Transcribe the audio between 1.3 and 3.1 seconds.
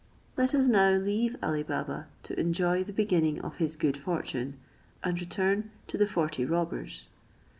Ali Baba to enjoy the